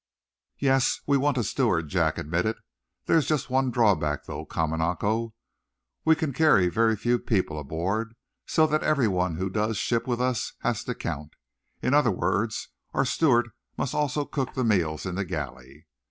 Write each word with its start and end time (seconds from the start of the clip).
"Yes, 0.57 0.99
we 1.05 1.15
want 1.15 1.37
a 1.37 1.43
steward," 1.43 1.87
Jack 1.89 2.17
admitted. 2.17 2.55
"There's 3.05 3.27
just 3.27 3.51
one 3.51 3.69
drawback, 3.69 4.25
though, 4.25 4.47
Kamanako. 4.47 5.35
We 6.05 6.15
can 6.15 6.33
carry 6.33 6.69
very 6.69 6.95
few 6.95 7.19
people 7.19 7.59
aboard, 7.59 8.15
so 8.47 8.65
that 8.65 8.81
everyone 8.81 9.35
who 9.35 9.47
does 9.51 9.77
ship 9.77 10.07
with 10.07 10.19
us 10.19 10.53
has 10.61 10.83
to 10.85 10.95
count. 10.95 11.35
In 11.83 11.93
other 11.93 12.09
words, 12.09 12.69
our 12.95 13.05
steward 13.05 13.51
must 13.77 13.93
also 13.93 14.25
cook 14.25 14.55
the 14.55 14.63
meals 14.63 15.05
in 15.05 15.13
the 15.13 15.23
galley." 15.23 15.85